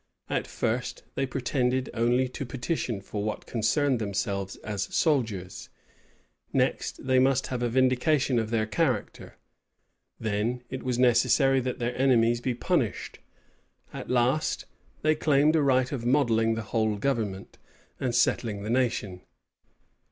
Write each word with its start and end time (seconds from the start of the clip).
At 0.31 0.47
first, 0.47 1.03
they 1.13 1.27
pretended 1.27 1.91
only 1.93 2.27
to 2.29 2.43
petition 2.43 3.01
for 3.01 3.23
what 3.23 3.45
concerned 3.45 3.99
themselves 3.99 4.55
as 4.63 4.91
soldiers: 4.95 5.69
next, 6.51 7.05
they 7.05 7.19
must 7.19 7.45
have 7.53 7.61
a 7.61 7.69
vindication 7.69 8.39
of 8.39 8.49
their 8.49 8.65
character: 8.65 9.35
then, 10.19 10.63
it 10.71 10.81
was 10.81 10.97
necessary 10.97 11.59
that 11.59 11.77
their 11.77 11.95
enemies 11.95 12.41
be 12.41 12.55
punished:[*] 12.55 13.19
at 13.93 14.09
last, 14.09 14.65
they 15.03 15.13
claimed 15.13 15.55
a 15.55 15.61
right 15.61 15.91
of 15.91 16.03
modelling 16.03 16.55
the 16.55 16.63
whole 16.63 16.95
government, 16.95 17.59
and 17.99 18.15
settling 18.15 18.63
the 18.63 18.71
nation. 18.71 19.21